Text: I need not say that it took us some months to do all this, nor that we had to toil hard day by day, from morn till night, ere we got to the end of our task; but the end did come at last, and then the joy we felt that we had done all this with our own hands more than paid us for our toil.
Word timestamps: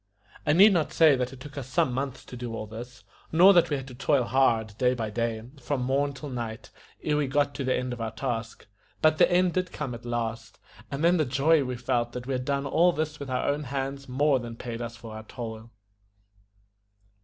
I 0.47 0.53
need 0.53 0.73
not 0.73 0.91
say 0.91 1.15
that 1.15 1.31
it 1.31 1.39
took 1.39 1.59
us 1.59 1.67
some 1.67 1.93
months 1.93 2.25
to 2.25 2.35
do 2.35 2.55
all 2.55 2.65
this, 2.65 3.03
nor 3.31 3.53
that 3.53 3.69
we 3.69 3.77
had 3.77 3.87
to 3.89 3.93
toil 3.93 4.23
hard 4.23 4.75
day 4.79 4.95
by 4.95 5.11
day, 5.11 5.43
from 5.61 5.83
morn 5.83 6.11
till 6.13 6.29
night, 6.31 6.71
ere 7.03 7.17
we 7.17 7.27
got 7.27 7.53
to 7.53 7.63
the 7.63 7.75
end 7.75 7.93
of 7.93 8.01
our 8.01 8.09
task; 8.09 8.65
but 9.03 9.19
the 9.19 9.31
end 9.31 9.53
did 9.53 9.71
come 9.71 9.93
at 9.93 10.03
last, 10.03 10.57
and 10.89 11.03
then 11.03 11.17
the 11.17 11.23
joy 11.25 11.63
we 11.63 11.75
felt 11.77 12.13
that 12.13 12.25
we 12.25 12.33
had 12.33 12.45
done 12.45 12.65
all 12.65 12.91
this 12.91 13.19
with 13.19 13.29
our 13.29 13.47
own 13.47 13.65
hands 13.65 14.09
more 14.09 14.39
than 14.39 14.55
paid 14.55 14.81
us 14.81 14.95
for 14.95 15.15
our 15.15 15.21
toil. 15.23 15.69